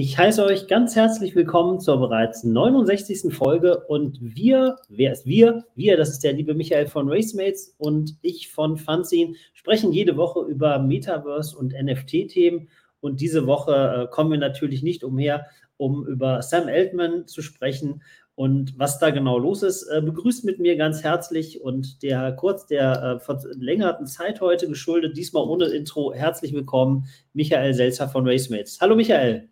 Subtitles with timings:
[0.00, 3.34] Ich heiße euch ganz herzlich willkommen zur bereits 69.
[3.34, 5.64] Folge und wir, wer ist wir?
[5.74, 10.42] Wir, das ist der liebe Michael von Racemates und ich von Fanzine, sprechen jede Woche
[10.42, 12.68] über Metaverse und NFT-Themen
[13.00, 15.46] und diese Woche äh, kommen wir natürlich nicht umher,
[15.78, 18.04] um über Sam Altman zu sprechen
[18.36, 19.82] und was da genau los ist.
[19.82, 25.16] Äh, begrüßt mit mir ganz herzlich und der kurz der äh, verlängerten Zeit heute geschuldet,
[25.16, 28.78] diesmal ohne Intro, herzlich willkommen, Michael Selzer von Racemates.
[28.80, 29.48] Hallo Michael.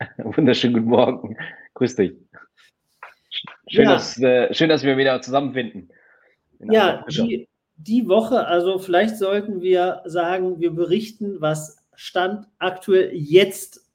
[0.18, 1.36] Wunderschönen guten Morgen.
[1.74, 2.12] Grüß dich.
[3.68, 3.92] Schön, ja.
[3.92, 5.90] dass, äh, schön dass wir wieder zusammenfinden.
[6.58, 13.86] Ja, die, die Woche, also vielleicht sollten wir sagen, wir berichten, was Stand aktuell jetzt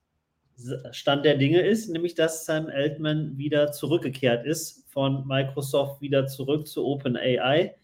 [0.91, 6.65] Stand der Dinge ist, nämlich dass Sam Altman wieder zurückgekehrt ist von Microsoft wieder zurück
[6.65, 7.75] zu OpenAI.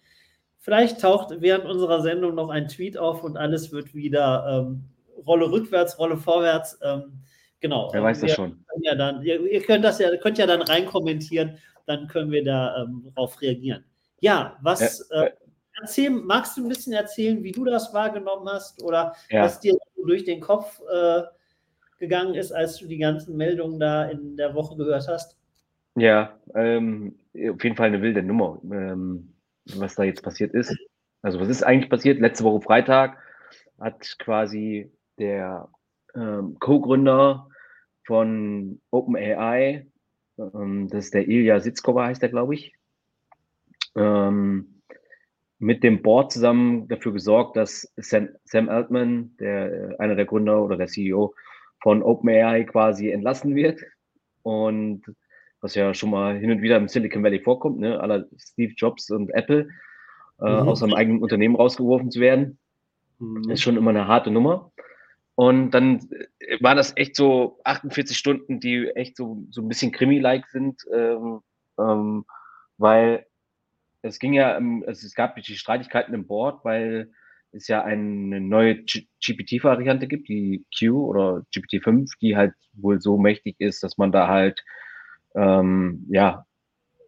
[0.58, 4.86] Vielleicht taucht während unserer Sendung noch ein Tweet auf und alles wird wieder ähm,
[5.28, 6.80] Rolle rückwärts, Rolle vorwärts.
[6.82, 7.22] Ähm,
[7.62, 7.90] Genau.
[7.94, 8.66] Wer weiß das schon.
[8.82, 12.84] Ja dann, ihr, ihr, könnt das ja, könnt ja dann reinkommentieren, dann können wir da
[12.84, 13.86] ähm, darauf reagieren.
[14.20, 15.32] Ja, was äh, äh,
[15.80, 19.44] erzähl, magst du ein bisschen erzählen, wie du das wahrgenommen hast oder ja.
[19.44, 21.22] was dir durch den Kopf äh,
[22.00, 25.38] gegangen ist, als du die ganzen Meldungen da in der Woche gehört hast?
[25.96, 29.36] Ja, ähm, auf jeden Fall eine wilde Nummer, ähm,
[29.76, 30.76] was da jetzt passiert ist.
[31.22, 32.20] Also was ist eigentlich passiert?
[32.20, 33.18] Letzte Woche Freitag
[33.80, 35.70] hat quasi der
[36.16, 37.51] ähm, Co-Gründer
[38.04, 39.88] von OpenAI.
[40.38, 42.74] Ähm, das ist der Ilya Sitzkova, heißt er, glaube ich.
[43.96, 44.82] Ähm,
[45.60, 50.76] mit dem Board zusammen dafür gesorgt, dass Sam, Sam Altman, der, einer der Gründer oder
[50.76, 51.36] der CEO
[51.82, 53.82] von OpenAI quasi entlassen wird.
[54.42, 55.04] Und
[55.62, 59.12] was ja schon mal hin und wieder im Silicon Valley vorkommt, ne, aller Steve Jobs
[59.12, 59.70] und Apple,
[60.40, 60.68] äh, mhm.
[60.68, 62.58] aus seinem eigenen Unternehmen rausgeworfen zu werden,
[63.20, 63.50] mhm.
[63.50, 64.72] ist schon immer eine harte Nummer.
[65.42, 66.08] Und dann
[66.40, 70.86] äh, waren das echt so 48 Stunden, die echt so, so ein bisschen Krimi-like sind,
[70.94, 71.40] ähm,
[71.80, 72.26] ähm,
[72.78, 73.26] weil
[74.04, 77.12] es ging ja, also es gab die Streitigkeiten im Board, weil
[77.54, 83.56] es ja eine neue GPT-Variante gibt, die Q oder GPT-5, die halt wohl so mächtig
[83.58, 84.64] ist, dass man da halt
[85.34, 86.46] ähm, ja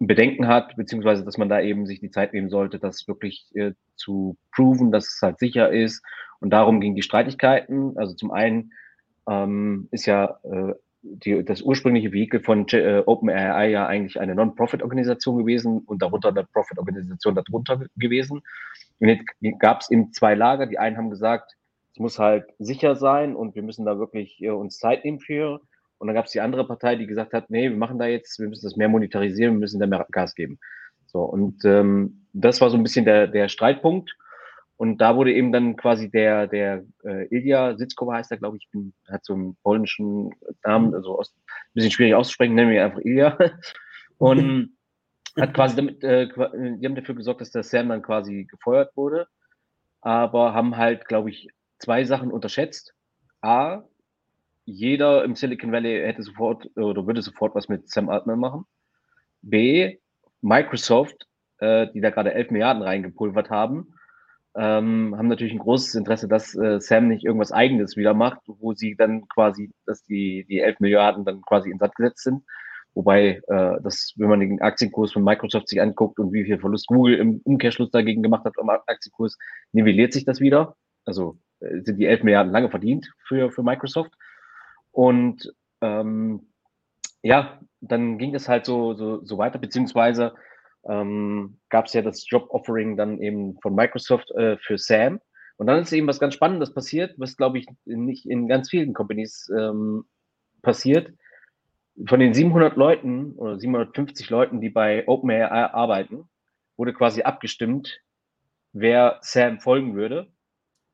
[0.08, 3.74] Bedenken hat, beziehungsweise dass man da eben sich die Zeit nehmen sollte, das wirklich äh,
[3.96, 6.04] zu proven, dass es halt sicher ist
[6.40, 7.98] und darum ging die Streitigkeiten.
[7.98, 8.74] Also zum einen
[9.30, 15.38] ähm, ist ja äh, die, das ursprüngliche Vehikel von äh, OpenAI ja eigentlich eine Non-Profit-Organisation
[15.38, 18.42] gewesen und darunter eine Profit-Organisation darunter gewesen.
[19.00, 19.26] Und jetzt
[19.60, 20.66] gab es eben zwei Lager.
[20.66, 21.56] Die einen haben gesagt,
[21.94, 25.62] es muss halt sicher sein und wir müssen da wirklich äh, uns Zeit nehmen für.
[26.04, 28.38] Und dann gab es die andere Partei, die gesagt hat, nee, wir machen da jetzt,
[28.38, 30.60] wir müssen das mehr monetarisieren, wir müssen da mehr Gas geben.
[31.06, 34.14] So, und ähm, das war so ein bisschen der, der Streitpunkt.
[34.76, 38.68] Und da wurde eben dann quasi der, der äh, Ilja Sitzkova heißt er, glaube ich,
[38.70, 40.32] bin, hat so einen polnischen
[40.66, 43.38] Namen, also aus, ein bisschen schwierig auszusprechen, nennen wir ihn einfach Ilja.
[44.18, 44.76] Und
[45.40, 49.28] hat quasi damit, äh, die haben dafür gesorgt, dass der Sam dann quasi gefeuert wurde,
[50.02, 51.48] aber haben halt, glaube ich,
[51.80, 52.94] zwei Sachen unterschätzt.
[53.40, 53.84] A,
[54.66, 58.66] jeder im Silicon Valley hätte sofort oder würde sofort was mit Sam Altman machen.
[59.42, 59.98] B,
[60.42, 61.28] Microsoft,
[61.60, 63.94] äh, die da gerade 11 Milliarden reingepulvert haben,
[64.56, 68.74] ähm, haben natürlich ein großes Interesse, dass äh, Sam nicht irgendwas Eigenes wieder macht, wo
[68.74, 72.44] sie dann quasi, dass die, die 11 Milliarden dann quasi in Satz gesetzt sind.
[72.94, 76.88] Wobei, äh, das, wenn man den Aktienkurs von Microsoft sich anguckt und wie viel Verlust
[76.88, 79.38] Google im Umkehrschluss dagegen gemacht hat am Aktienkurs,
[79.72, 80.76] nivelliert sich das wieder.
[81.04, 84.14] Also äh, sind die 11 Milliarden lange verdient für, für Microsoft.
[84.94, 85.52] Und
[85.82, 86.48] ähm,
[87.24, 90.34] ja, dann ging es halt so, so, so weiter, beziehungsweise
[90.88, 95.20] ähm, gab es ja das Job-Offering dann eben von Microsoft äh, für Sam.
[95.58, 98.94] Und dann ist eben was ganz Spannendes passiert, was glaube ich nicht in ganz vielen
[98.94, 100.06] Companies ähm,
[100.62, 101.12] passiert.
[102.08, 106.28] Von den 700 Leuten oder 750 Leuten, die bei OpenAI arbeiten,
[106.78, 108.02] wurde quasi abgestimmt,
[108.74, 110.28] wer Sam folgen würde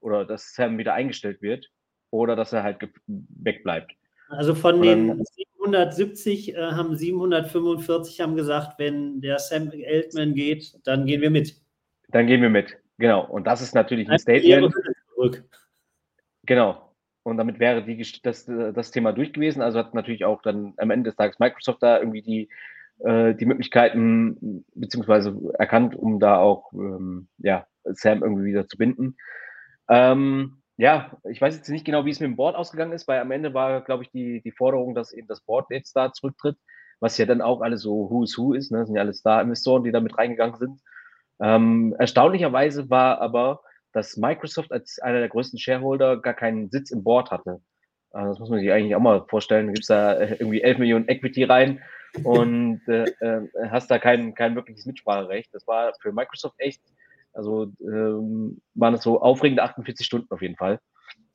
[0.01, 1.69] oder dass Sam wieder eingestellt wird
[2.11, 2.77] oder dass er halt
[3.07, 3.93] wegbleibt.
[4.29, 11.05] Also von den 770 äh, haben 745 haben gesagt, wenn der Sam Altman geht, dann
[11.05, 11.55] gehen wir mit.
[12.09, 13.25] Dann gehen wir mit, genau.
[13.25, 14.73] Und das ist natürlich ein Statement.
[16.45, 16.89] Genau.
[17.23, 19.61] Und damit wäre die, das, das Thema durch gewesen.
[19.61, 22.49] Also hat natürlich auch dann am Ende des Tages Microsoft da irgendwie die,
[22.99, 29.15] äh, die Möglichkeiten beziehungsweise erkannt, um da auch ähm, ja, Sam irgendwie wieder zu binden.
[29.89, 33.19] Ähm, ja, ich weiß jetzt nicht genau, wie es mit dem Board ausgegangen ist, weil
[33.19, 36.57] am Ende war, glaube ich, die, die Forderung, dass eben das Board jetzt da zurücktritt,
[36.99, 38.79] was ja dann auch alles so Who's Who ist, ne?
[38.79, 40.81] Das sind ja alles Star-Investoren, die da mit reingegangen sind.
[41.41, 43.61] Ähm, erstaunlicherweise war aber
[43.91, 47.61] dass Microsoft als einer der größten Shareholder gar keinen Sitz im Board hatte.
[48.11, 49.67] Also das muss man sich eigentlich auch mal vorstellen.
[49.67, 51.81] Du gibst da äh, irgendwie 11 Millionen Equity rein
[52.23, 55.53] und äh, äh, hast da kein, kein wirkliches Mitspracherecht.
[55.53, 56.81] Das war für Microsoft echt,
[57.33, 60.79] also ähm, waren es so aufregende 48 Stunden auf jeden Fall.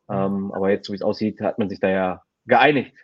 [0.08, 2.94] Ähm, aber jetzt, so wie es aussieht, hat man sich da ja geeinigt.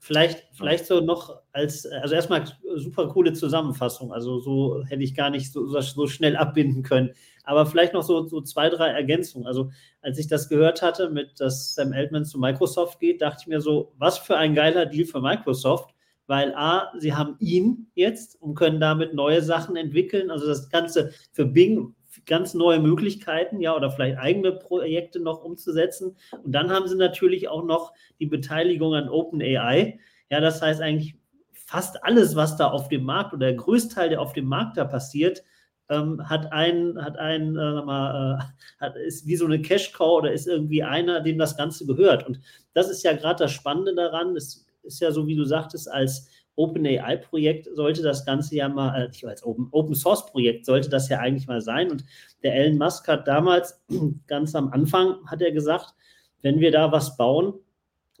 [0.00, 2.44] Vielleicht, vielleicht so noch als, also erstmal
[2.76, 4.12] super coole Zusammenfassung.
[4.12, 7.10] Also so hätte ich gar nicht so, so schnell abbinden können.
[7.42, 9.46] Aber vielleicht noch so, so zwei, drei Ergänzungen.
[9.46, 13.46] Also als ich das gehört hatte, mit dass Sam Altman zu Microsoft geht, dachte ich
[13.48, 15.94] mir so, was für ein geiler Deal für Microsoft.
[16.28, 20.30] Weil A, sie haben ihn jetzt und können damit neue Sachen entwickeln.
[20.30, 21.94] Also das Ganze für Bing
[22.26, 26.16] ganz neue Möglichkeiten, ja, oder vielleicht eigene Projekte noch umzusetzen.
[26.42, 29.98] Und dann haben sie natürlich auch noch die Beteiligung an OpenAI.
[30.30, 31.16] Ja, das heißt eigentlich
[31.52, 34.84] fast alles, was da auf dem Markt oder der Größteil, der auf dem Markt da
[34.84, 35.42] passiert,
[35.90, 40.46] ähm, hat ein, hat ein, äh, mal, äh, ist wie so eine Cash-Cow oder ist
[40.46, 42.26] irgendwie einer, dem das Ganze gehört.
[42.26, 42.40] Und
[42.74, 44.36] das ist ja gerade das Spannende daran.
[44.36, 46.28] Es ist ja so, wie du sagtest, als
[46.58, 51.46] OpenAI-Projekt sollte das Ganze ja mal, äh, als Open, Open Source-Projekt sollte das ja eigentlich
[51.46, 51.90] mal sein.
[51.90, 52.04] Und
[52.42, 53.80] der Elon Musk hat damals,
[54.26, 55.94] ganz am Anfang, hat er gesagt,
[56.42, 57.54] wenn wir da was bauen,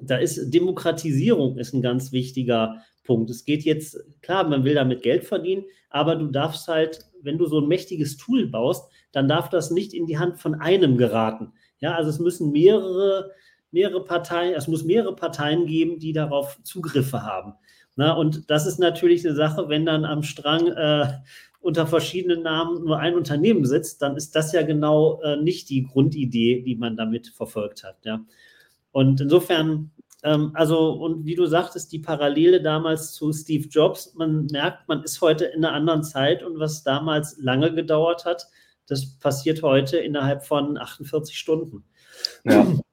[0.00, 3.30] da ist Demokratisierung ist ein ganz wichtiger Punkt.
[3.30, 7.46] Es geht jetzt, klar, man will damit Geld verdienen, aber du darfst halt, wenn du
[7.46, 11.52] so ein mächtiges Tool baust, dann darf das nicht in die Hand von einem geraten.
[11.80, 13.32] Ja, also es müssen mehrere,
[13.70, 17.54] mehrere Parteien, es muss mehrere Parteien geben, die darauf Zugriffe haben.
[17.98, 21.14] Na, und das ist natürlich eine Sache, wenn dann am Strang äh,
[21.58, 25.82] unter verschiedenen Namen nur ein Unternehmen sitzt, dann ist das ja genau äh, nicht die
[25.82, 27.96] Grundidee, die man damit verfolgt hat.
[28.04, 28.24] Ja.
[28.92, 29.90] Und insofern,
[30.22, 35.02] ähm, also, und wie du sagtest, die Parallele damals zu Steve Jobs, man merkt, man
[35.02, 38.46] ist heute in einer anderen Zeit und was damals lange gedauert hat,
[38.86, 41.82] das passiert heute innerhalb von 48 Stunden.
[42.44, 42.64] Ja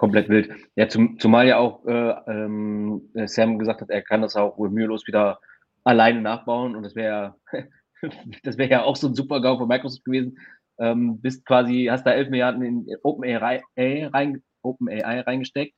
[0.00, 0.48] komplett wild.
[0.76, 4.70] Ja, zum, zumal ja auch äh, ähm, Sam gesagt hat, er kann das auch wohl
[4.70, 5.40] mühelos wieder
[5.84, 7.34] alleine nachbauen und das wäre
[8.42, 10.38] das wäre ja auch so ein super GAU von Microsoft gewesen.
[10.78, 15.74] Ähm, bist quasi, hast da 11 Milliarden in OpenAI rein, Open reingesteckt,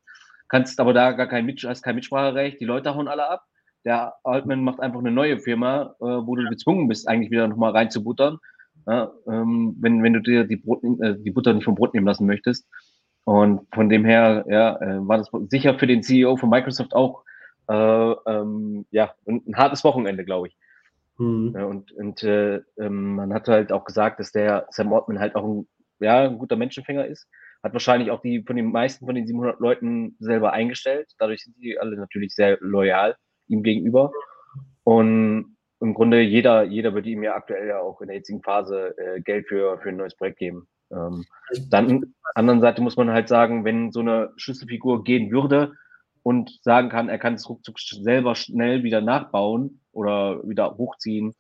[0.49, 3.43] kannst aber da gar kein, hast kein Mitspracherecht, die Leute hauen alle ab.
[3.85, 7.73] Der Altman macht einfach eine neue Firma, äh, wo du gezwungen bist, eigentlich wieder nochmal
[7.73, 8.39] reinzubuttern,
[8.87, 12.07] ja, ähm, wenn, wenn du dir die, Brot, äh, die Butter nicht vom Brot nehmen
[12.07, 12.69] lassen möchtest.
[13.25, 17.25] Und von dem her, ja, äh, war das sicher für den CEO von Microsoft auch
[17.69, 20.57] äh, ähm, ja, ein, hartes Wochenende, glaube ich.
[21.19, 21.55] Mhm.
[21.55, 25.45] Und und äh, ähm, man hat halt auch gesagt, dass der Sam Altman halt auch
[25.45, 25.69] ein,
[26.01, 27.29] ja, ein guter Menschenfänger ist.
[27.63, 31.13] Hat wahrscheinlich auch die von den meisten von den 700 Leuten selber eingestellt.
[31.19, 34.11] Dadurch sind die alle natürlich sehr loyal ihm gegenüber.
[34.83, 38.97] Und im Grunde jeder, jeder würde ihm ja aktuell ja auch in der jetzigen Phase
[38.99, 40.67] äh, Geld für, für ein neues Projekt geben.
[40.93, 41.25] Ähm,
[41.69, 45.73] dann anderen Seite muss man halt sagen, wenn so eine Schlüsselfigur gehen würde
[46.23, 51.35] und sagen kann, er kann es ruckzuck selber schnell wieder nachbauen oder wieder hochziehen,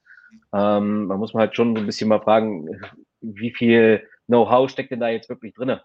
[0.52, 2.68] ähm, man muss man halt schon so ein bisschen mal fragen,
[3.20, 5.78] wie viel Know-how steckt denn da jetzt wirklich drin?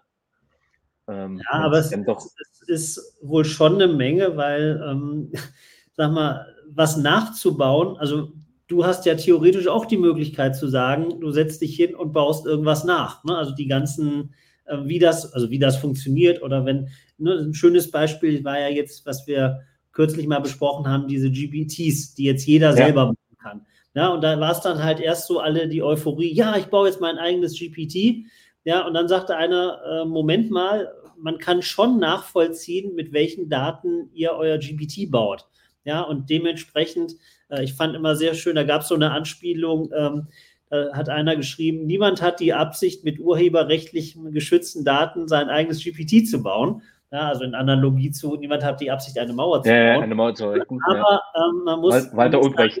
[1.08, 5.32] Ähm, ja, aber es, es, ist wohl schon eine Menge, weil, ähm,
[5.94, 8.32] sag mal, was nachzubauen, also
[8.68, 12.46] du hast ja theoretisch auch die Möglichkeit zu sagen, du setzt dich hin und baust
[12.46, 13.24] irgendwas nach.
[13.24, 13.36] Ne?
[13.36, 14.34] Also die ganzen,
[14.66, 18.68] äh, wie das, also wie das funktioniert oder wenn, ne, ein schönes Beispiel war ja
[18.68, 19.60] jetzt, was wir
[19.92, 22.76] kürzlich mal besprochen haben, diese GPTs, die jetzt jeder ja.
[22.76, 23.66] selber bauen kann.
[23.94, 26.88] Ja, und da war es dann halt erst so alle die Euphorie, ja, ich baue
[26.88, 28.26] jetzt mein eigenes GPT.
[28.64, 34.10] Ja, und dann sagte einer, äh, Moment mal, man kann schon nachvollziehen, mit welchen Daten
[34.12, 35.46] ihr euer GPT baut.
[35.84, 37.14] Ja, und dementsprechend
[37.48, 40.28] äh, ich fand immer sehr schön, da gab es so eine Anspielung, ähm,
[40.70, 46.28] da hat einer geschrieben, niemand hat die Absicht, mit urheberrechtlich geschützten Daten sein eigenes GPT
[46.28, 46.82] zu bauen.
[47.10, 49.78] Ja, also in Analogie zu, niemand hat die Absicht, eine Mauer zu bauen.
[49.78, 50.78] Ja, eine Mauer zu errichten.
[50.84, 52.14] Aber ähm, man muss.
[52.14, 52.80] Walter Ulbricht.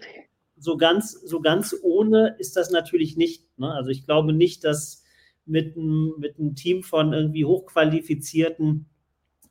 [0.58, 3.46] So ganz, so ganz ohne ist das natürlich nicht.
[3.58, 3.72] Ne?
[3.72, 5.02] Also ich glaube nicht, dass
[5.46, 8.86] mit einem, mit einem Team von irgendwie hochqualifizierten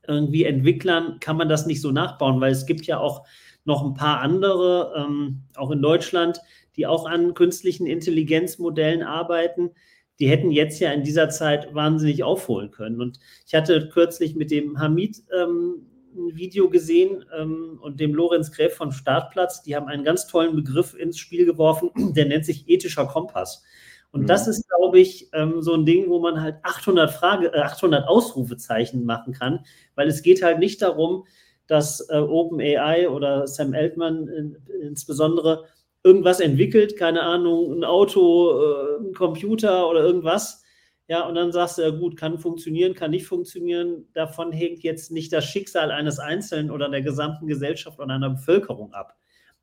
[0.08, 3.26] irgendwie Entwicklern kann man das nicht so nachbauen, weil es gibt ja auch
[3.68, 6.42] noch ein paar andere, ähm, auch in Deutschland,
[6.76, 9.72] die auch an künstlichen Intelligenzmodellen arbeiten.
[10.20, 13.02] Die hätten jetzt ja in dieser Zeit wahnsinnig aufholen können.
[13.02, 18.52] Und ich hatte kürzlich mit dem Hamid ähm, ein Video gesehen ähm, und dem Lorenz
[18.52, 19.62] Gräf von Startplatz.
[19.62, 23.64] Die haben einen ganz tollen Begriff ins Spiel geworfen, der nennt sich ethischer Kompass.
[24.12, 24.28] Und mhm.
[24.28, 28.08] das ist, glaube ich, ähm, so ein Ding, wo man halt 800, Frage, äh, 800
[28.08, 31.26] Ausrufezeichen machen kann, weil es geht halt nicht darum,
[31.68, 35.66] dass äh, OpenAI oder Sam Altman in, insbesondere
[36.04, 40.64] irgendwas entwickelt, keine Ahnung, ein Auto, äh, ein Computer oder irgendwas,
[41.10, 44.06] Ja, und dann sagst du, ja gut, kann funktionieren, kann nicht funktionieren.
[44.14, 48.94] Davon hängt jetzt nicht das Schicksal eines Einzelnen oder der gesamten Gesellschaft oder einer Bevölkerung
[48.94, 49.16] ab.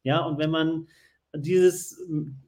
[0.05, 0.89] Ja, und wenn man
[1.37, 2.03] dieses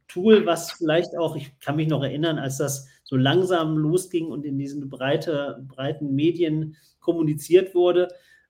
[0.08, 4.44] Tool, was vielleicht auch, ich kann mich noch erinnern, als das so langsam losging und
[4.44, 8.08] in diesen breite, breiten Medien kommuniziert wurde,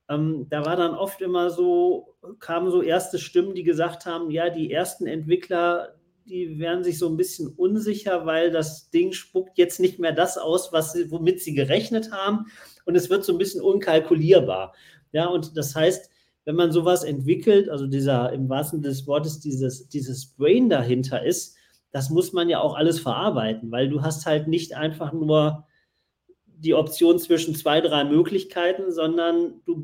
[0.09, 4.51] ähm, da war dann oft immer so, kamen so erste Stimmen, die gesagt haben, ja,
[4.51, 5.97] die ersten Entwickler,
[6.27, 10.39] die werden sich so ein bisschen unsicher, weil das Ding spuckt jetzt nicht mehr das
[10.39, 12.47] aus, was sie, womit sie gerechnet haben.
[12.85, 14.75] Und es wird so ein bisschen unkalkulierbar.
[15.13, 16.11] Ja, und das heißt,
[16.45, 21.25] wenn man sowas entwickelt, also dieser im wahrsten Sinne des Wortes, dieses, dieses Brain dahinter
[21.25, 21.57] ist,
[21.91, 25.67] das muss man ja auch alles verarbeiten, weil du hast halt nicht einfach nur
[26.59, 29.81] die Option zwischen zwei, drei Möglichkeiten, sondern du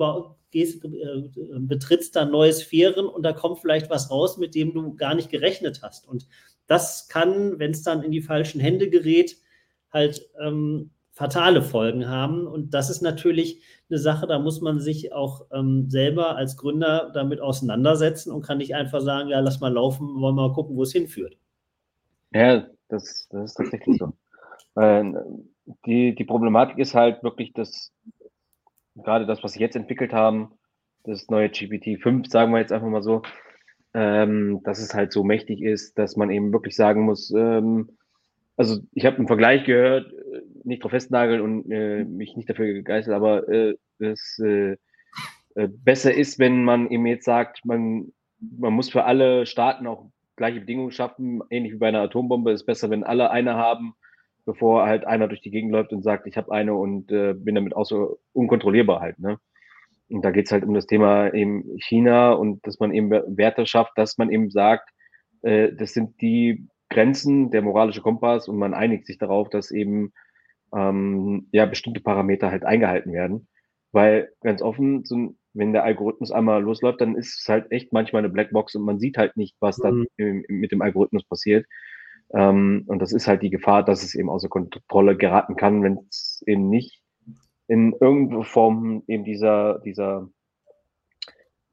[0.51, 4.95] gehst, äh, betrittst da neue Sphären und da kommt vielleicht was raus, mit dem du
[4.95, 6.09] gar nicht gerechnet hast.
[6.09, 6.27] Und
[6.67, 9.37] das kann, wenn es dann in die falschen Hände gerät,
[9.91, 12.47] halt ähm, fatale Folgen haben.
[12.47, 17.11] Und das ist natürlich eine Sache, da muss man sich auch ähm, selber als Gründer
[17.13, 20.77] damit auseinandersetzen und kann nicht einfach sagen, ja, lass mal laufen, wollen wir mal gucken,
[20.77, 21.37] wo es hinführt.
[22.33, 24.13] Ja, das, das ist tatsächlich so.
[25.87, 27.93] Die, die Problematik ist halt wirklich, dass
[28.97, 30.53] gerade das, was sie jetzt entwickelt haben,
[31.05, 33.23] das neue GPT-5, sagen wir jetzt einfach mal so,
[33.95, 37.91] ähm, dass es halt so mächtig ist, dass man eben wirklich sagen muss, ähm,
[38.57, 42.67] also ich habe einen Vergleich gehört, äh, nicht drauf festnageln und äh, mich nicht dafür
[42.67, 44.77] gegeißelt, aber äh, es äh,
[45.55, 50.11] äh, besser ist, wenn man eben jetzt sagt, man, man muss für alle Staaten auch
[50.37, 53.95] gleiche Bedingungen schaffen, ähnlich wie bei einer Atombombe, ist besser, wenn alle eine haben
[54.45, 57.55] bevor halt einer durch die Gegend läuft und sagt, ich habe eine und äh, bin
[57.55, 59.19] damit auch so unkontrollierbar halt.
[59.19, 59.39] Ne?
[60.09, 63.67] Und da geht es halt um das Thema eben China und dass man eben Werte
[63.67, 64.91] schafft, dass man eben sagt,
[65.43, 70.13] äh, das sind die Grenzen, der moralische Kompass und man einigt sich darauf, dass eben
[70.75, 73.49] ähm, ja bestimmte Parameter halt eingehalten werden.
[73.93, 78.21] Weil ganz offen, so, wenn der Algorithmus einmal losläuft, dann ist es halt echt manchmal
[78.21, 80.07] eine Blackbox und man sieht halt nicht, was mhm.
[80.17, 81.67] da mit dem Algorithmus passiert.
[82.35, 85.99] Ähm, und das ist halt die Gefahr, dass es eben außer Kontrolle geraten kann, wenn
[86.09, 87.03] es eben nicht
[87.69, 90.29] in irgendeiner Form eben dieser, dieser,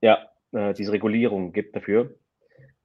[0.01, 0.19] ja,
[0.51, 2.15] äh, diese Regulierung gibt dafür.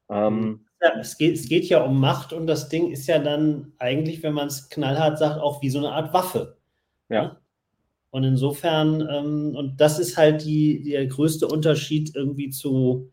[0.08, 3.72] Ähm, ja, es, geht, es geht ja um Macht und das Ding ist ja dann
[3.78, 6.58] eigentlich, wenn man es knallhart sagt, auch wie so eine Art Waffe.
[7.08, 7.22] Ja.
[7.22, 7.36] Ne?
[8.10, 13.10] Und insofern, ähm, und das ist halt die, der größte Unterschied irgendwie zu,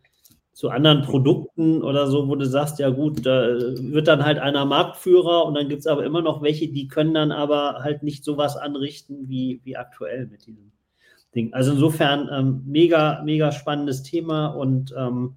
[0.53, 4.65] zu anderen Produkten oder so, wo du sagst, ja gut, da wird dann halt einer
[4.65, 8.23] Marktführer und dann gibt es aber immer noch welche, die können dann aber halt nicht
[8.25, 10.71] sowas anrichten wie, wie aktuell mit diesem
[11.33, 11.53] Ding.
[11.53, 15.35] Also insofern ähm, mega, mega spannendes Thema und ähm,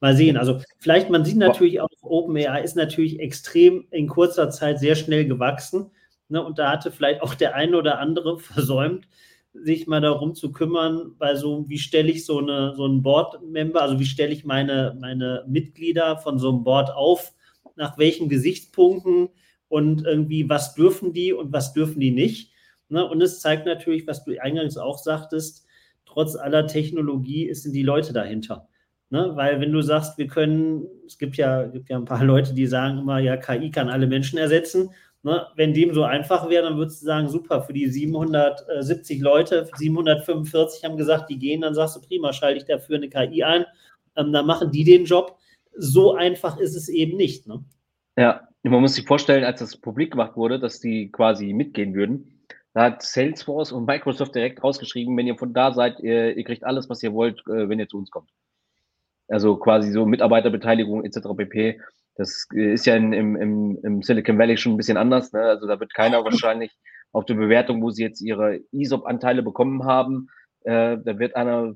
[0.00, 0.36] mal sehen.
[0.36, 5.26] Also vielleicht, man sieht natürlich auch, OpenAI ist natürlich extrem in kurzer Zeit sehr schnell
[5.26, 5.90] gewachsen.
[6.28, 9.06] Ne, und da hatte vielleicht auch der eine oder andere versäumt,
[9.54, 13.82] sich mal darum zu kümmern, bei so, wie stelle ich so, eine, so einen Board-Member,
[13.82, 17.32] also wie stelle ich meine, meine Mitglieder von so einem Board auf,
[17.76, 19.28] nach welchen Gesichtspunkten
[19.68, 22.52] und irgendwie, was dürfen die und was dürfen die nicht.
[22.88, 23.06] Ne?
[23.08, 25.66] Und es zeigt natürlich, was du eingangs auch sagtest,
[26.04, 28.68] trotz aller Technologie sind die Leute dahinter.
[29.10, 29.32] Ne?
[29.34, 32.66] Weil wenn du sagst, wir können, es gibt ja, gibt ja ein paar Leute, die
[32.66, 34.90] sagen immer, ja, KI kann alle Menschen ersetzen.
[35.24, 39.68] Ne, wenn dem so einfach wäre, dann würdest du sagen, super, für die 770 Leute,
[39.76, 43.64] 745 haben gesagt, die gehen, dann sagst du, prima, schalte ich dafür eine KI ein,
[44.16, 45.38] ähm, dann machen die den Job.
[45.76, 47.46] So einfach ist es eben nicht.
[47.46, 47.64] Ne?
[48.18, 52.42] Ja, man muss sich vorstellen, als das publik gemacht wurde, dass die quasi mitgehen würden,
[52.74, 56.64] da hat Salesforce und Microsoft direkt rausgeschrieben, wenn ihr von da seid, ihr, ihr kriegt
[56.64, 58.30] alles, was ihr wollt, äh, wenn ihr zu uns kommt.
[59.28, 61.28] Also quasi so Mitarbeiterbeteiligung etc.
[61.36, 61.80] pp.
[62.14, 65.32] Das ist ja in, im, im, im Silicon Valley schon ein bisschen anders.
[65.32, 65.40] Ne?
[65.40, 66.72] Also da wird keiner wahrscheinlich
[67.12, 70.28] auf die Bewertung, wo sie jetzt ihre ESOP-Anteile bekommen haben,
[70.64, 71.74] äh, da wird einer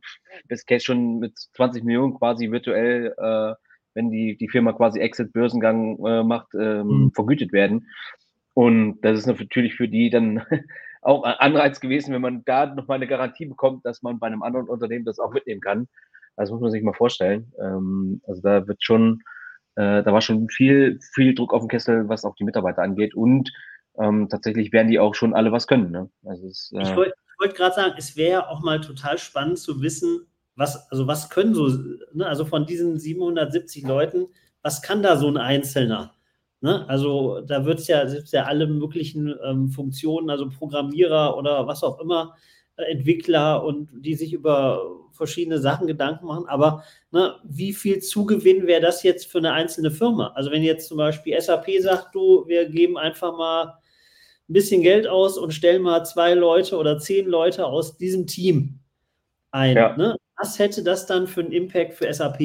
[0.49, 3.55] bis Case schon mit 20 Millionen quasi virtuell, äh,
[3.95, 7.13] wenn die, die Firma quasi Exit-Börsengang äh, macht, ähm, mhm.
[7.13, 7.89] vergütet werden.
[8.55, 10.43] Und das ist natürlich für die dann
[11.03, 14.43] auch ein Anreiz gewesen, wenn man da nochmal eine Garantie bekommt, dass man bei einem
[14.43, 15.89] anderen Unternehmen das auch mitnehmen kann.
[16.37, 17.53] Das muss man sich mal vorstellen.
[17.61, 19.23] Ähm, also da wird schon
[19.77, 23.15] äh, da war schon viel, viel Druck auf dem Kessel, was auch die Mitarbeiter angeht.
[23.15, 23.53] Und
[23.99, 25.91] ähm, tatsächlich werden die auch schon alle was können.
[25.91, 26.11] Ne?
[26.25, 29.83] Also es, äh, ich wollte wollt gerade sagen, es wäre auch mal total spannend zu
[29.83, 31.69] wissen, was, also was können so,
[32.15, 34.27] ne, also von diesen 770 Leuten,
[34.63, 36.15] was kann da so ein Einzelner?
[36.61, 36.89] Ne?
[36.89, 42.01] Also da wird es ja, ja alle möglichen ähm, Funktionen, also Programmierer oder was auch
[42.01, 42.35] immer,
[42.77, 48.83] Entwickler und die sich über verschiedene Sachen Gedanken machen, aber ne, wie viel Zugewinn wäre
[48.83, 50.33] das jetzt für eine einzelne Firma?
[50.35, 53.79] Also wenn jetzt zum Beispiel SAP sagt, du, wir geben einfach mal
[54.49, 58.79] ein bisschen Geld aus und stell mal zwei Leute oder zehn Leute aus diesem Team
[59.51, 59.77] ein.
[59.77, 59.97] Ja.
[59.97, 60.17] Ne?
[60.37, 62.41] Was hätte das dann für einen Impact für SAP?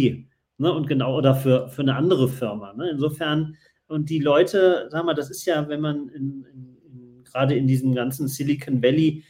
[0.57, 0.71] Ne?
[0.73, 2.73] Und genau, oder für, für eine andere Firma.
[2.73, 2.89] Ne?
[2.91, 3.57] Insofern,
[3.87, 7.67] und die Leute, sag mal, das ist ja, wenn man in, in, in, gerade in
[7.67, 9.23] diesem ganzen Silicon Valley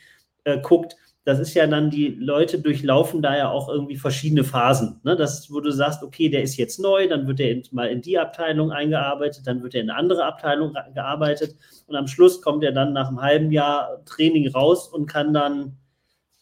[0.44, 5.00] äh, guckt, das ist ja dann, die Leute durchlaufen da ja auch irgendwie verschiedene Phasen.
[5.04, 5.16] Ne?
[5.16, 8.18] Das, wo du sagst, okay, der ist jetzt neu, dann wird er mal in die
[8.18, 11.56] Abteilung eingearbeitet, dann wird er in eine andere Abteilung gearbeitet
[11.86, 15.78] und am Schluss kommt er dann nach einem halben Jahr Training raus und kann dann,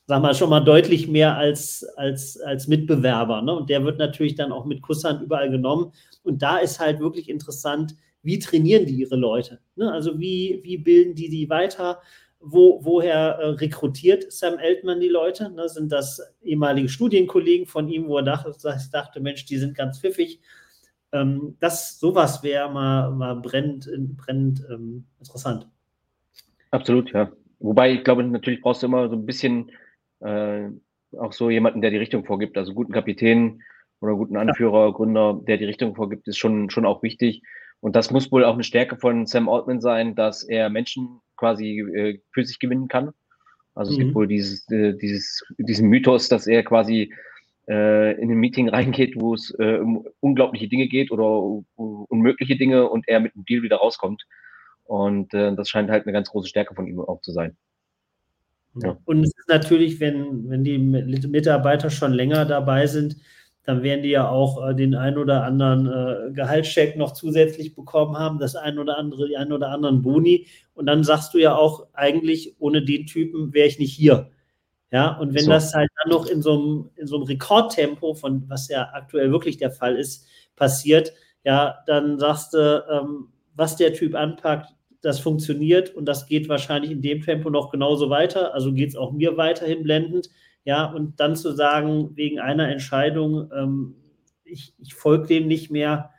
[0.06, 3.42] sag mal, schon mal deutlich mehr als, als, als Mitbewerber.
[3.42, 3.54] Ne?
[3.54, 5.92] Und der wird natürlich dann auch mit Kusshand überall genommen.
[6.24, 9.60] Und da ist halt wirklich interessant, wie trainieren die ihre Leute?
[9.76, 9.92] Ne?
[9.92, 12.00] Also wie, wie bilden die die weiter?
[12.42, 15.50] Wo, woher äh, rekrutiert Sam Altman die Leute?
[15.52, 18.54] Ne, sind das ehemalige Studienkollegen von ihm, wo er dachte,
[18.92, 20.40] dachte Mensch, die sind ganz pfiffig.
[21.12, 25.68] Ähm, das, sowas wäre mal, mal brennend, brennend ähm, interessant.
[26.72, 27.32] Absolut, ja.
[27.60, 29.72] Wobei ich glaube, natürlich brauchst du immer so ein bisschen
[30.22, 30.70] äh,
[31.18, 32.58] auch so jemanden, der die Richtung vorgibt.
[32.58, 33.62] Also guten Kapitän
[34.02, 34.92] oder guten Anführer, ja.
[34.92, 37.42] Gründer, der die Richtung vorgibt, ist schon, schon auch wichtig.
[37.82, 41.80] Und das muss wohl auch eine Stärke von Sam Altman sein, dass er Menschen quasi
[41.80, 43.12] äh, für sich gewinnen kann.
[43.76, 43.94] Also mhm.
[43.94, 44.16] es gibt mhm.
[44.16, 47.14] wohl dieses, äh, dieses, diesen Mythos, dass er quasi
[47.68, 51.66] äh, in ein Meeting reingeht, wo es äh, um unglaubliche Dinge geht oder um
[52.10, 54.24] unmögliche Dinge und er mit einem Deal wieder rauskommt.
[54.84, 57.56] Und äh, das scheint halt eine ganz große Stärke von ihm auch zu sein.
[58.76, 58.98] Ja.
[59.06, 63.16] Und es ist natürlich, wenn, wenn die Mitarbeiter schon länger dabei sind,
[63.70, 68.18] dann werden die ja auch äh, den ein oder anderen äh, Gehaltscheck noch zusätzlich bekommen
[68.18, 70.48] haben, das ein oder andere, die ein oder anderen Boni.
[70.74, 74.32] Und dann sagst du ja auch, eigentlich ohne den Typen wäre ich nicht hier.
[74.92, 75.52] Ja, und wenn so.
[75.52, 79.32] das halt dann noch in so einem, in so einem Rekordtempo, von was ja aktuell
[79.32, 85.20] wirklich der Fall ist, passiert, ja, dann sagst du, ähm, was der Typ anpackt, das
[85.20, 88.52] funktioniert und das geht wahrscheinlich in dem Tempo noch genauso weiter.
[88.56, 90.32] Also geht es auch mir weiterhin blendend.
[90.70, 93.96] Ja, und dann zu sagen, wegen einer Entscheidung, ähm,
[94.44, 96.12] ich, ich folge dem nicht mehr,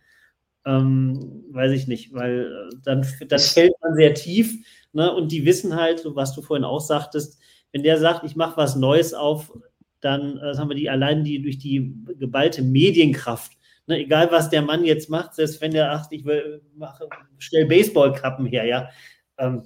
[0.67, 4.57] ähm, weiß ich nicht, weil äh, dann, dann fällt man sehr tief.
[4.93, 5.15] Ne?
[5.15, 7.39] Und die wissen halt, so was du vorhin auch sagtest,
[7.71, 9.57] wenn der sagt, ich mache was Neues auf,
[10.01, 13.53] dann äh, haben wir die allein die durch die geballte Medienkraft.
[13.87, 14.01] Ne?
[14.01, 17.09] Egal was der Mann jetzt macht, selbst wenn der sagt, ich will, mache,
[17.39, 18.89] stell Baseballkappen her, ja,
[19.39, 19.63] ähm,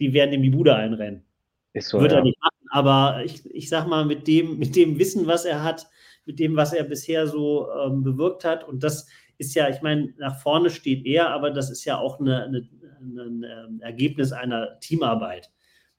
[0.00, 1.29] die werden ihm die Bude einrennen.
[1.78, 2.18] So, Wird ja.
[2.18, 5.62] er nicht machen, aber ich, ich sag mal, mit dem, mit dem Wissen, was er
[5.62, 5.88] hat,
[6.26, 9.06] mit dem, was er bisher so ähm, bewirkt hat, und das
[9.38, 12.68] ist ja, ich meine, nach vorne steht er, aber das ist ja auch eine, eine,
[13.00, 15.50] ein ähm, Ergebnis einer Teamarbeit.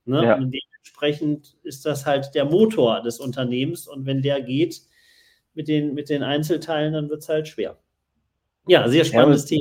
[0.05, 0.23] Ne?
[0.23, 0.35] Ja.
[0.35, 4.81] Und dementsprechend ist das halt der Motor des Unternehmens und wenn der geht
[5.53, 7.79] mit den, mit den Einzelteilen, dann wird es halt schwer.
[8.67, 9.57] Ja, sehr spannendes ja,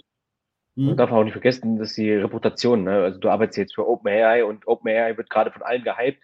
[0.74, 0.86] Thema.
[0.86, 0.96] Man hm.
[0.96, 3.02] darf auch nicht vergessen, dass die Reputation, ne?
[3.02, 6.22] also du arbeitest jetzt für OpenAI und OpenAI wird gerade von allen gehypt.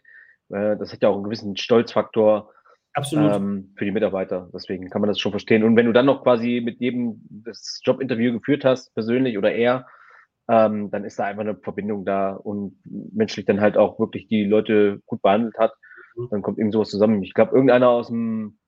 [0.51, 2.51] Äh, das hat ja auch einen gewissen Stolzfaktor
[3.13, 4.49] ähm, für die Mitarbeiter.
[4.55, 5.65] Deswegen kann man das schon verstehen.
[5.65, 9.87] Und wenn du dann noch quasi mit jedem das Jobinterview geführt hast, persönlich oder er,
[10.49, 14.45] ähm, dann ist da einfach eine Verbindung da und menschlich dann halt auch wirklich die
[14.45, 15.75] Leute gut behandelt hat.
[16.17, 16.29] Mhm.
[16.31, 17.23] Dann kommt irgend sowas zusammen.
[17.23, 18.59] Ich glaube, irgendeiner aus dem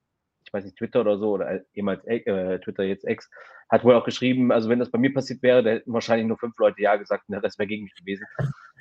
[0.48, 3.30] ich weiß nicht, Twitter oder so, oder ehemals äh, Twitter jetzt Ex,
[3.68, 6.38] hat wohl auch geschrieben, also wenn das bei mir passiert wäre, da hätten wahrscheinlich nur
[6.38, 8.26] fünf Leute Ja gesagt, na, das wäre gegen mich gewesen.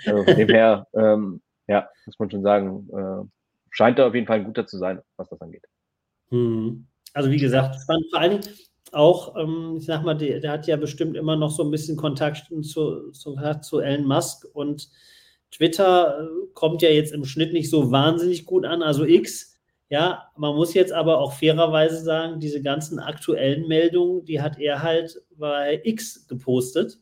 [0.06, 3.28] Also von dem her, ähm, ja, muss man schon sagen, äh,
[3.72, 5.66] scheint er auf jeden Fall ein guter zu sein, was das angeht.
[6.30, 6.88] Hm.
[7.14, 8.06] Also wie gesagt, spannend.
[8.12, 8.40] Vor allem
[8.94, 11.98] auch, ähm, ich sag mal, der, der, hat ja bestimmt immer noch so ein bisschen
[11.98, 14.90] Kontakt zu, zu, zu Elon Musk und
[15.52, 19.57] Twitter äh, kommt ja jetzt im Schnitt nicht so wahnsinnig gut an, also X
[19.90, 24.84] ja, man muss jetzt aber auch fairerweise sagen, diese ganzen aktuellen Meldungen, die hat er
[24.84, 27.00] halt bei X gepostet.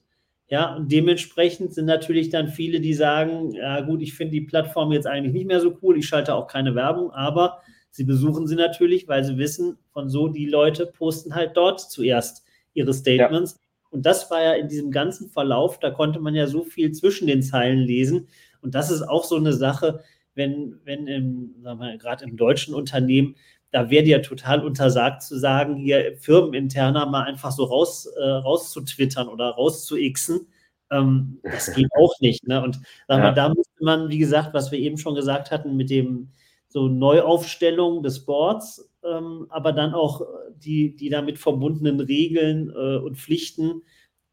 [0.48, 4.91] Ja, und dementsprechend sind natürlich dann viele, die sagen, ja gut, ich finde die Plattform
[4.91, 8.56] jetzt eigentlich nicht mehr so cool, ich schalte auch keine Werbung, aber sie besuchen sie
[8.56, 12.45] natürlich, weil sie wissen, von so die Leute posten halt dort zuerst
[12.76, 13.54] ihre Statements.
[13.54, 13.60] Ja.
[13.89, 17.26] Und das war ja in diesem ganzen Verlauf, da konnte man ja so viel zwischen
[17.26, 18.28] den Zeilen lesen.
[18.62, 20.04] Und das ist auch so eine Sache,
[20.36, 21.56] wenn, wenn im,
[22.00, 23.36] gerade im deutschen Unternehmen,
[23.71, 28.71] da wäre dir total untersagt zu sagen, hier firmeninterner mal einfach so raus, äh, raus
[28.71, 30.48] zu twittern oder raus zu xen.
[30.91, 32.48] Ähm, das geht auch nicht.
[32.48, 32.63] Ne?
[32.63, 33.32] Und sag mal, ja.
[33.34, 36.30] da müsste man, wie gesagt, was wir eben schon gesagt hatten, mit dem
[36.67, 40.21] so Neuaufstellung des Boards, ähm, aber dann auch
[40.56, 43.82] die, die damit verbundenen Regeln äh, und Pflichten,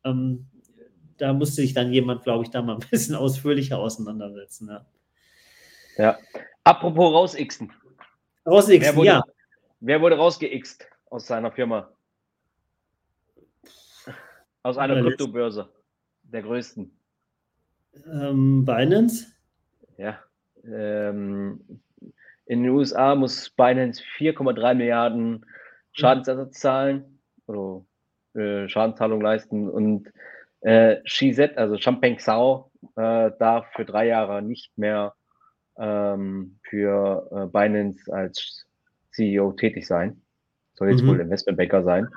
[0.05, 0.47] ähm,
[1.19, 4.69] da musste sich dann jemand, glaube ich, da mal ein bisschen ausführlicher auseinandersetzen.
[4.69, 4.87] Ja.
[5.97, 6.19] Ja.
[6.65, 7.73] Apropos rausixen.
[8.47, 9.25] Rausixen, wer wurde, ja.
[9.81, 11.91] Wer wurde rausgeixt aus seiner Firma?
[14.63, 15.69] Aus einer Kryptobörse.
[16.23, 16.97] Der größten.
[18.07, 19.27] Ähm, Binance?
[19.99, 20.19] Ja.
[20.65, 21.81] Ähm,
[22.47, 25.45] in den USA muss Binance 4,3 Milliarden
[25.93, 27.85] Schadensersatz zahlen oder
[28.35, 30.13] äh, Schadenzahlung leisten und
[30.61, 35.15] äh, Shizet, also Champagne Sao, äh, darf für drei Jahre nicht mehr
[35.79, 38.67] ähm, für äh, Binance als
[39.13, 40.21] CEO tätig sein.
[40.75, 41.09] Soll jetzt mhm.
[41.09, 42.09] wohl Investmentbanker sein.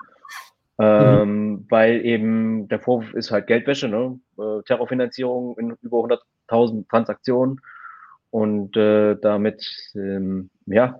[0.78, 1.66] Ähm, mhm.
[1.70, 4.20] Weil eben der Vorwurf ist halt Geldwäsche, ne?
[4.38, 7.62] Äh, Terrorfinanzierung in über 100.000 Transaktionen
[8.30, 9.66] und äh, damit,
[9.96, 11.00] ähm, ja,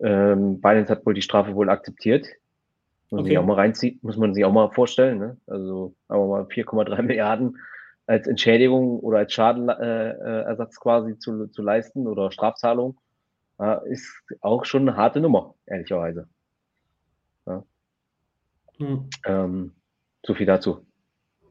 [0.00, 2.26] ähm, Binance hat wohl die Strafe wohl akzeptiert.
[3.10, 3.34] Muss, okay.
[3.34, 5.18] man auch mal reinziehen, muss man sich auch mal vorstellen.
[5.18, 5.36] Ne?
[5.46, 7.58] Also aber mal 4,3 Milliarden
[8.08, 12.98] als Entschädigung oder als Schadenersatz äh, quasi zu, zu leisten oder Strafzahlung,
[13.60, 16.26] äh, ist auch schon eine harte Nummer, ehrlicherweise.
[17.46, 17.62] Ja.
[18.78, 19.10] Hm.
[19.26, 19.72] Ähm,
[20.24, 20.86] so viel dazu.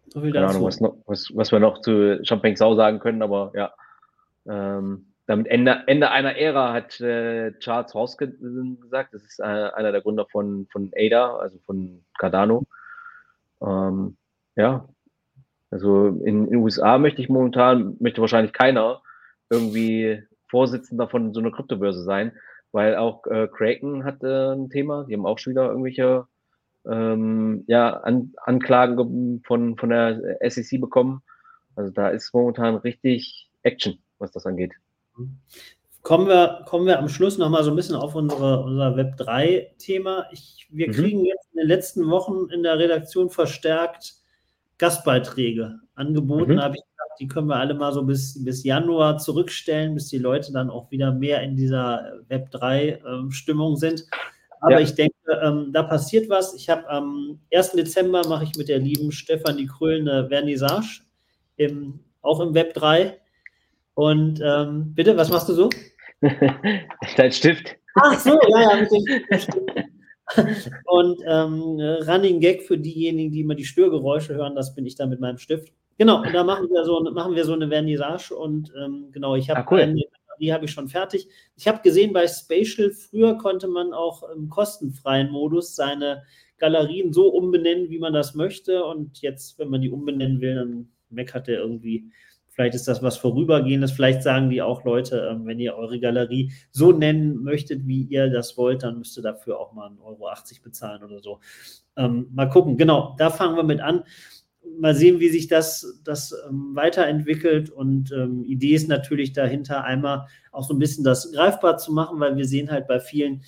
[0.08, 0.58] So viel Keine dazu.
[0.58, 3.72] Ahnung, was, noch, was, was wir noch zu Champagne Sau sagen können, aber ja.
[4.48, 9.92] Ähm, damit Ende, Ende einer Ära hat äh, Charles Hoskin gesagt, das ist äh, einer
[9.92, 12.66] der Gründer von, von ADA, also von Cardano.
[13.62, 14.18] Ähm,
[14.56, 14.88] ja,
[15.72, 19.02] also in den USA möchte ich momentan, möchte wahrscheinlich keiner
[19.50, 22.32] irgendwie Vorsitzender von so einer Kryptobörse sein,
[22.72, 26.28] weil auch äh, Kraken hat äh, ein Thema, die haben auch schon wieder irgendwelche
[26.86, 31.22] ähm, ja, An Anklagen von, von der SEC bekommen.
[31.76, 34.74] Also da ist momentan richtig Action, was das angeht.
[36.02, 40.28] Kommen wir, kommen wir am Schluss nochmal so ein bisschen auf unsere, unser Web3-Thema.
[40.70, 40.92] Wir mhm.
[40.94, 44.17] kriegen jetzt in den letzten Wochen in der Redaktion verstärkt
[44.78, 46.56] Gastbeiträge angeboten.
[46.56, 46.62] Mhm.
[46.62, 50.20] Habe ich gedacht, die können wir alle mal so bis, bis Januar zurückstellen, bis die
[50.20, 54.06] Leute dann auch wieder mehr in dieser Web3-Stimmung ähm, sind.
[54.62, 54.80] Aber ja.
[54.80, 55.14] ich denke,
[55.44, 56.54] ähm, da passiert was.
[56.54, 57.72] Ich habe am 1.
[57.72, 61.02] Dezember mache ich mit der lieben Stefanie Kröll eine Vernissage,
[61.58, 63.18] im, auch im Web 3.
[63.94, 65.70] Und ähm, bitte, was machst du so?
[67.18, 67.76] Dein Stift.
[67.96, 69.58] Ach so, ja, ja, mit dem Stift.
[70.86, 75.06] Und ähm, Running Gag für diejenigen, die immer die Störgeräusche hören, das bin ich da
[75.06, 75.72] mit meinem Stift.
[75.98, 79.50] Genau, und da machen wir so, machen wir so eine Vernissage und ähm, genau, ich
[79.50, 79.96] habe ah, cool.
[80.40, 81.28] die habe ich schon fertig.
[81.56, 86.24] Ich habe gesehen, bei Spatial früher konnte man auch im kostenfreien Modus seine
[86.60, 88.84] Galerien so umbenennen, wie man das möchte.
[88.86, 92.12] Und jetzt, wenn man die umbenennen will, dann meckert er irgendwie
[92.58, 93.92] Vielleicht ist das was Vorübergehendes.
[93.92, 98.32] Vielleicht sagen die auch Leute, ähm, wenn ihr eure Galerie so nennen möchtet, wie ihr
[98.32, 100.26] das wollt, dann müsst ihr dafür auch mal 1,80 Euro
[100.64, 101.40] bezahlen oder so.
[101.98, 102.76] Ähm, mal gucken.
[102.76, 104.04] Genau, da fangen wir mit an.
[104.80, 107.70] Mal sehen, wie sich das, das ähm, weiterentwickelt.
[107.70, 112.20] Und ähm, Idee ist natürlich dahinter einmal auch so ein bisschen das greifbar zu machen,
[112.20, 113.44] weil wir sehen halt bei vielen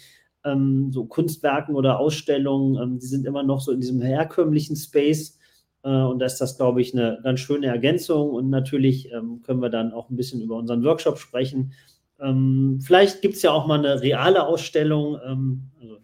[0.45, 5.38] ähm, so Kunstwerken oder Ausstellungen, ähm, die sind immer noch so in diesem herkömmlichen Space
[5.81, 8.31] und da ist das, glaube ich, eine ganz schöne Ergänzung.
[8.31, 11.73] Und natürlich ähm, können wir dann auch ein bisschen über unseren Workshop sprechen.
[12.19, 15.97] Ähm, vielleicht gibt es ja auch mal eine reale Ausstellung, ähm, also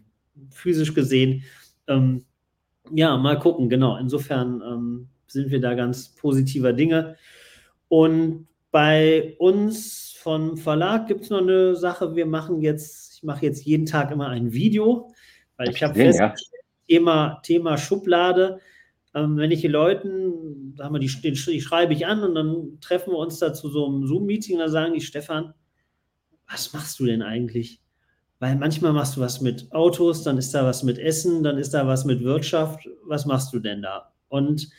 [0.49, 1.43] physisch gesehen.
[1.87, 2.23] Ähm,
[2.91, 3.97] ja, mal gucken, genau.
[3.97, 7.17] Insofern ähm, sind wir da ganz positiver Dinge.
[7.89, 12.15] Und bei uns vom Verlag gibt es noch eine Sache.
[12.15, 15.11] Wir machen jetzt, ich mache jetzt jeden Tag immer ein Video,
[15.57, 16.57] weil ich habe festgestellt, ja.
[16.87, 18.59] Thema, Thema Schublade
[19.15, 22.77] ähm, wenn ich die Leuten, sagen wir, die, den, die schreibe ich an und dann
[22.81, 25.53] treffen wir uns da zu so einem Zoom-Meeting und dann sagen die, Stefan,
[26.49, 27.81] was machst du denn eigentlich?
[28.39, 31.73] Weil manchmal machst du was mit Autos, dann ist da was mit Essen, dann ist
[31.73, 32.87] da was mit Wirtschaft.
[33.05, 34.11] Was machst du denn da?
[34.27, 34.69] Und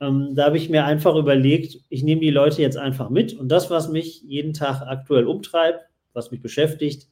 [0.00, 3.48] ähm, da habe ich mir einfach überlegt, ich nehme die Leute jetzt einfach mit und
[3.48, 7.08] das, was mich jeden Tag aktuell umtreibt, was mich beschäftigt,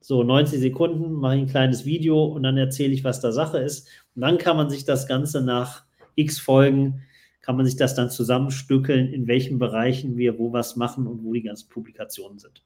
[0.00, 3.58] so 90 Sekunden mache ich ein kleines Video und dann erzähle ich, was da Sache
[3.58, 3.86] ist.
[4.16, 7.02] Und dann kann man sich das Ganze nach x Folgen
[7.40, 11.32] kann man sich das dann zusammenstückeln, in welchen Bereichen wir wo was machen und wo
[11.32, 12.62] die ganzen Publikationen sind.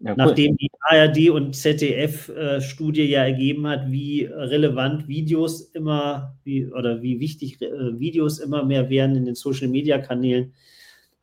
[0.00, 0.16] Ja, cool.
[0.16, 7.02] Nachdem die ARD und ZDF-Studie äh, ja ergeben hat, wie relevant Videos immer wie, oder
[7.02, 10.52] wie wichtig äh, Videos immer mehr werden in den Social-Media-Kanälen,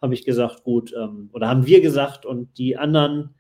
[0.02, 3.36] habe ich gesagt, gut, ähm, oder haben wir gesagt und die anderen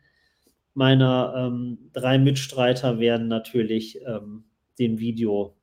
[0.73, 4.43] meiner ähm, drei Mitstreiter werden natürlich ähm,
[4.77, 5.55] den Video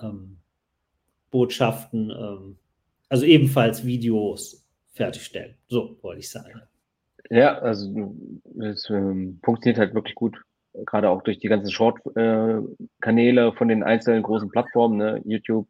[0.00, 0.37] ähm,
[1.30, 2.58] Botschaften, ähm,
[3.08, 5.54] also ebenfalls Videos fertigstellen.
[5.68, 6.62] So wollte ich sagen.
[7.30, 8.14] Ja, also
[8.60, 10.40] es ähm, funktioniert halt wirklich gut,
[10.86, 15.20] gerade auch durch die ganzen Short-Kanäle äh, von den einzelnen großen Plattformen, ne?
[15.24, 15.68] YouTube,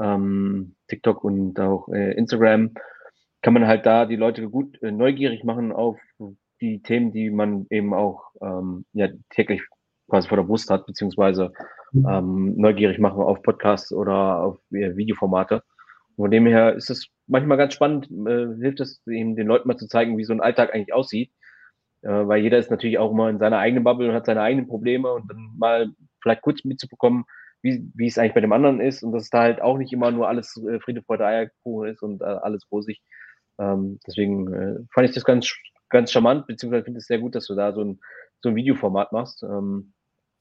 [0.00, 2.72] ähm, TikTok und auch äh, Instagram,
[3.42, 5.98] kann man halt da die Leute gut äh, neugierig machen auf
[6.60, 9.62] die Themen, die man eben auch ähm, ja, täglich
[10.08, 11.52] quasi vor der Brust hat, beziehungsweise
[11.94, 15.62] ähm, neugierig machen auf Podcasts oder auf äh, Videoformate.
[16.16, 19.76] Von dem her ist es manchmal ganz spannend, äh, hilft es eben den Leuten mal
[19.76, 21.32] zu zeigen, wie so ein Alltag eigentlich aussieht.
[22.02, 24.66] Äh, weil jeder ist natürlich auch immer in seiner eigenen Bubble und hat seine eigenen
[24.66, 27.24] Probleme und dann mal vielleicht kurz mitzubekommen,
[27.62, 30.10] wie, wie es eigentlich bei dem anderen ist und dass da halt auch nicht immer
[30.10, 33.00] nur alles äh, Friede, Freude, Eierkuchen ist und äh, alles rosig.
[33.58, 35.54] Ähm, deswegen äh, fand ich das ganz,
[35.88, 38.00] ganz charmant, beziehungsweise finde ich es sehr gut, dass du da so ein,
[38.40, 39.42] so ein Videoformat machst.
[39.44, 39.92] Ähm,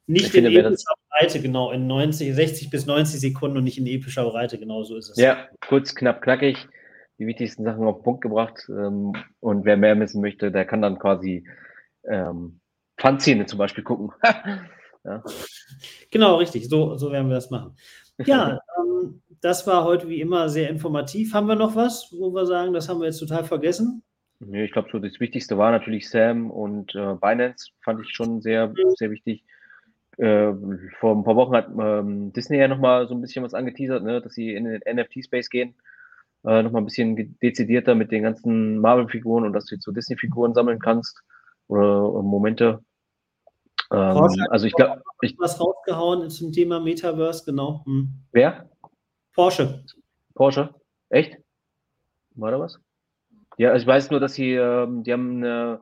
[0.08, 3.88] nicht in finde, epischer Breite, genau, in 90, 60 bis 90 Sekunden und nicht in
[3.88, 5.18] epischer Breite, genau so ist es.
[5.18, 6.68] Ja, kurz, knapp, knackig,
[7.20, 8.68] die wichtigsten Sachen auf den Punkt gebracht.
[8.70, 11.48] Ähm, und wer mehr wissen möchte, der kann dann quasi
[12.10, 12.60] ähm,
[12.98, 14.12] Pfandzähne zum Beispiel gucken.
[15.04, 15.24] ja.
[16.10, 17.76] Genau, richtig, so, so werden wir das machen.
[18.26, 21.34] Ja, ähm, das war heute wie immer sehr informativ.
[21.34, 24.04] Haben wir noch was, wo wir sagen, das haben wir jetzt total vergessen?
[24.40, 28.42] Nee, ich glaube, so das Wichtigste war natürlich Sam und äh, Binance, fand ich schon
[28.42, 29.44] sehr, sehr wichtig.
[30.22, 30.54] Äh,
[31.00, 34.22] vor ein paar Wochen hat ähm, Disney ja nochmal so ein bisschen was angeteasert, ne,
[34.22, 35.74] dass sie in den NFT-Space gehen.
[36.46, 40.54] Äh, nochmal ein bisschen dezidierter mit den ganzen Marvel-Figuren und dass du jetzt so Disney-Figuren
[40.54, 41.24] sammeln kannst
[41.68, 42.84] oder äh, Momente.
[43.92, 47.82] Ähm, also ich glaube, ich was rausgehauen zum Thema Metaverse, genau.
[47.86, 48.10] Hm.
[48.32, 48.70] Wer?
[49.34, 49.84] Porsche.
[50.36, 50.70] Porsche?
[51.10, 51.36] Echt?
[52.36, 52.80] War da was?
[53.58, 55.82] Ja, also ich weiß nur, dass sie, ähm, die haben eine,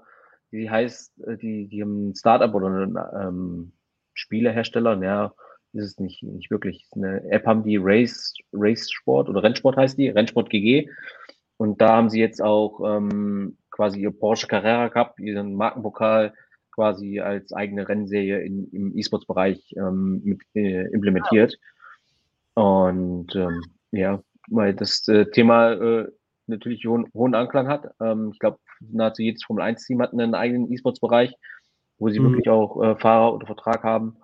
[0.54, 3.74] die heißt, äh, die, die haben ein Startup oder eine ähm,
[4.20, 5.34] Spielehersteller, ja,
[5.74, 6.88] ist es nicht, nicht wirklich.
[6.96, 10.90] Eine App haben die Race, Race Sport oder Rennsport heißt die, Rennsport GG.
[11.58, 16.34] Und da haben sie jetzt auch ähm, quasi ihr Porsche Carrera Cup, ihren Markenpokal
[16.72, 21.58] quasi als eigene Rennserie in, im E-Sports-Bereich ähm, äh, implementiert.
[22.54, 26.08] Und ähm, ja, weil das äh, Thema äh,
[26.48, 27.90] natürlich hohen, hohen Anklang hat.
[28.02, 31.36] Ähm, ich glaube, nahezu jedes Formel 1-Team hat einen eigenen E-Sports-Bereich
[32.00, 32.32] wo sie mhm.
[32.32, 34.18] wirklich auch äh, Fahrer unter Vertrag haben.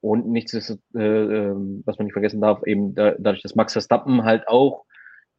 [0.00, 3.72] Und nichts ist, äh, äh, was man nicht vergessen darf, eben da, dadurch, dass Max
[3.72, 4.84] Verstappen halt auch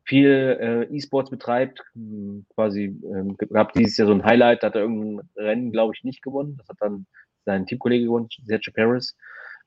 [0.04, 4.76] viel äh, E-Sports betreibt, hm, quasi ähm, gab dieses Jahr so ein Highlight, da hat
[4.76, 6.58] er irgendein Rennen, glaube ich, nicht gewonnen.
[6.58, 7.06] Das hat dann
[7.46, 9.16] sein Teamkollege gewonnen, Sergio Paris.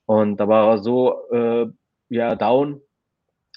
[0.04, 1.66] Und da war er so äh,
[2.08, 2.80] ja down,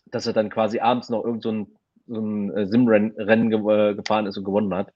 [0.06, 1.68] dass er dann quasi abends noch irgend so ein,
[2.08, 4.94] so ein äh, Sim-Rennen ge äh, gefahren ist und gewonnen hat.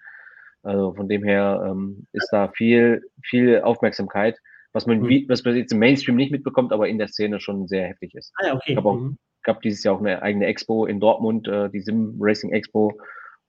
[0.64, 4.38] Also von dem her ähm, ist da viel, viel Aufmerksamkeit,
[4.74, 5.26] was man, mhm.
[5.28, 8.34] was man jetzt im Mainstream nicht mitbekommt, aber in der Szene schon sehr heftig ist.
[8.38, 8.72] Ah, ja, okay.
[8.72, 9.18] Ich habe mhm.
[9.44, 13.00] gab dieses Jahr auch eine eigene Expo in Dortmund, äh, die Sim Racing Expo,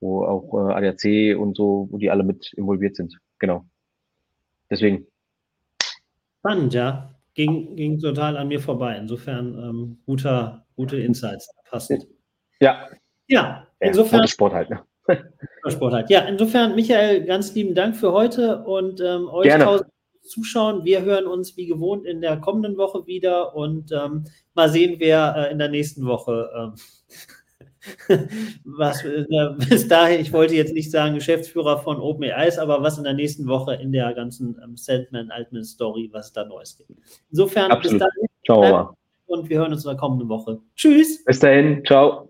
[0.01, 3.19] wo auch äh, ADAC und so, wo die alle mit involviert sind.
[3.39, 3.65] Genau.
[4.71, 5.07] Deswegen.
[6.39, 7.15] Spannend, ja.
[7.35, 8.97] Ging, ging total an mir vorbei.
[8.97, 11.51] Insofern ähm, guter, gute Insights.
[11.69, 12.07] Passend.
[12.61, 12.89] Ja.
[13.27, 14.21] Ja, insofern.
[14.21, 14.83] Ja, Sport halt, ne?
[15.69, 16.11] Sport halt.
[16.11, 19.65] Ja, insofern, Michael, ganz lieben Dank für heute und ähm, euch Gerne.
[19.65, 19.91] tausend
[20.23, 20.85] Zuschauen.
[20.85, 25.35] Wir hören uns wie gewohnt in der kommenden Woche wieder und ähm, mal sehen, wer
[25.37, 26.75] äh, in der nächsten Woche ähm,
[28.65, 29.25] was äh,
[29.69, 33.15] bis dahin, ich wollte jetzt nicht sagen Geschäftsführer von OpenAI ist, aber was in der
[33.15, 36.91] nächsten Woche in der ganzen ähm, Sandman-Altman-Story, was da Neues gibt.
[37.31, 38.01] Insofern, Absolut.
[38.01, 38.29] bis dahin.
[38.45, 38.95] Ciao.
[39.27, 40.59] Und wir hören uns in der kommenden Woche.
[40.75, 41.25] Tschüss.
[41.25, 41.83] Bis dahin.
[41.87, 42.30] Ciao.